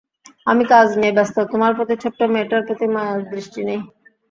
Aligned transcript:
আমি 0.47 0.63
কাজ 0.71 0.87
নিয়ে 0.99 1.15
ব্যস্ত, 1.17 1.37
তোমার 1.51 1.71
প্রতি, 1.77 1.95
ছোট্ট 2.03 2.19
মেয়েটার 2.33 2.61
প্রতি 2.67 2.85
মায়ার 2.95 3.19
দৃষ্টি 3.31 3.61
নেই। 3.67 3.79